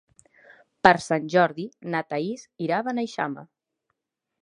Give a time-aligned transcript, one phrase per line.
[0.87, 1.67] Per Sant Jordi
[1.97, 3.49] na Thaís irà a Beneixama.